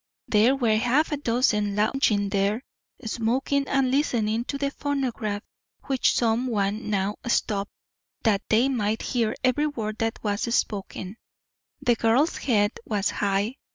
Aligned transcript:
There 0.27 0.55
were 0.55 0.77
half 0.77 1.11
a 1.11 1.17
dozen 1.17 1.75
lounging 1.75 2.29
there, 2.29 2.63
smoking 3.05 3.67
and 3.67 3.91
listening 3.91 4.45
to 4.45 4.57
the 4.57 4.71
phonograph, 4.71 5.43
which 5.83 6.15
some 6.15 6.47
one 6.47 6.89
now 6.89 7.17
stopped 7.27 7.69
that 8.23 8.41
they 8.49 8.67
might 8.67 9.03
hear 9.03 9.35
every 9.43 9.67
word 9.67 9.99
that 9.99 10.17
was 10.23 10.41
spoken. 10.55 11.17
The 11.83 11.93
girl's 11.93 12.37
head 12.37 12.71
was 12.83 13.11
high. 13.11 13.57